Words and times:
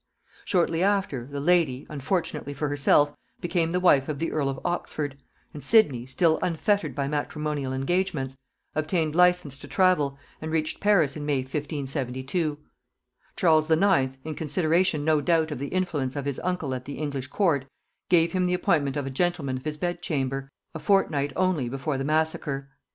Shortly 0.45 0.81
after, 0.81 1.27
the 1.27 1.39
lady, 1.39 1.85
unfortunately 1.87 2.55
for 2.55 2.69
herself, 2.69 3.15
became 3.39 3.69
the 3.69 3.79
wife 3.79 4.09
of 4.09 4.17
the 4.17 4.31
earl 4.31 4.49
of 4.49 4.59
Oxford; 4.65 5.15
and 5.53 5.63
Sidney, 5.63 6.07
still 6.07 6.39
unfettered 6.41 6.95
by 6.95 7.07
matrimonial 7.07 7.71
engagements, 7.71 8.35
obtained 8.73 9.13
license 9.13 9.59
to 9.59 9.67
travel, 9.67 10.17
and 10.41 10.51
reached 10.51 10.79
Paris 10.79 11.15
in 11.15 11.23
May 11.23 11.41
1572. 11.41 12.57
Charles 13.35 13.69
IX., 13.69 14.13
in 14.23 14.33
consideration 14.33 15.05
no 15.05 15.21
doubt 15.21 15.51
of 15.51 15.59
the 15.59 15.67
influence 15.67 16.15
of 16.15 16.25
his 16.25 16.39
uncle 16.43 16.73
at 16.73 16.85
the 16.85 16.97
English 16.97 17.27
court, 17.27 17.65
gave 18.09 18.31
him 18.31 18.47
the 18.47 18.55
appointment 18.55 18.97
of 18.97 19.05
a 19.05 19.11
gentleman 19.11 19.57
of 19.57 19.65
his 19.65 19.77
bed 19.77 20.01
chamber, 20.01 20.49
a 20.73 20.79
fortnight 20.79 21.31
only 21.35 21.69
before 21.69 21.99
the 21.99 22.03
massacre. 22.03 22.71